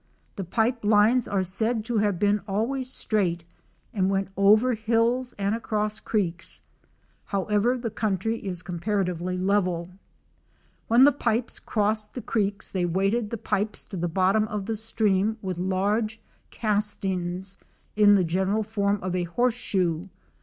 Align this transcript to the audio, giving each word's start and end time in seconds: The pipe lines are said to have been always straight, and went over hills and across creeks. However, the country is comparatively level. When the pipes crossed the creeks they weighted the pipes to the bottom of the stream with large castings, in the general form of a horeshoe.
The 0.35 0.43
pipe 0.43 0.83
lines 0.83 1.27
are 1.27 1.43
said 1.43 1.85
to 1.85 1.99
have 1.99 2.17
been 2.17 2.39
always 2.47 2.89
straight, 2.91 3.43
and 3.93 4.09
went 4.09 4.29
over 4.35 4.73
hills 4.73 5.33
and 5.37 5.53
across 5.53 5.99
creeks. 5.99 6.59
However, 7.25 7.77
the 7.77 7.91
country 7.91 8.39
is 8.39 8.63
comparatively 8.63 9.37
level. 9.37 9.91
When 10.87 11.03
the 11.03 11.11
pipes 11.11 11.59
crossed 11.59 12.15
the 12.15 12.21
creeks 12.23 12.67
they 12.67 12.83
weighted 12.83 13.29
the 13.29 13.37
pipes 13.37 13.85
to 13.89 13.95
the 13.95 14.07
bottom 14.09 14.45
of 14.47 14.65
the 14.65 14.75
stream 14.75 15.37
with 15.39 15.59
large 15.59 16.19
castings, 16.49 17.59
in 17.95 18.15
the 18.15 18.23
general 18.23 18.63
form 18.63 18.97
of 19.03 19.15
a 19.15 19.25
horeshoe. 19.25 20.07